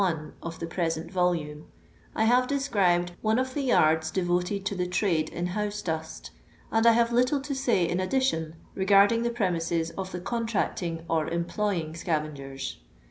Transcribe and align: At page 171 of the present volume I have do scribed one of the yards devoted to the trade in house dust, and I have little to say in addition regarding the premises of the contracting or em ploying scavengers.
At 0.01 0.03
page 0.03 0.15
171 0.41 0.47
of 0.51 0.59
the 0.59 0.65
present 0.65 1.11
volume 1.11 1.65
I 2.15 2.23
have 2.23 2.47
do 2.47 2.57
scribed 2.59 3.11
one 3.21 3.37
of 3.37 3.53
the 3.53 3.61
yards 3.61 4.09
devoted 4.09 4.65
to 4.65 4.73
the 4.73 4.87
trade 4.87 5.29
in 5.29 5.45
house 5.53 5.83
dust, 5.83 6.31
and 6.71 6.87
I 6.87 6.93
have 6.93 7.11
little 7.11 7.39
to 7.41 7.53
say 7.53 7.87
in 7.87 7.99
addition 7.99 8.55
regarding 8.73 9.21
the 9.21 9.29
premises 9.29 9.91
of 9.91 10.11
the 10.11 10.19
contracting 10.19 11.05
or 11.07 11.27
em 11.29 11.45
ploying 11.45 11.95
scavengers. 11.95 12.77